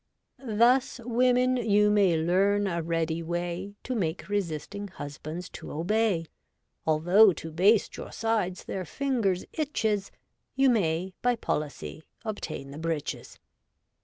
[0.59, 6.25] 'Thus, women, yoit may ham a ready way To make resisting husbands to obey:
[6.87, 10.09] Although to baste your sides their fingers itches.
[10.55, 13.37] You may, by policy, obtain the breeches.